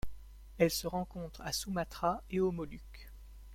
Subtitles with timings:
[0.57, 3.11] Elle se rencontre à Sumatra et aux Moluques.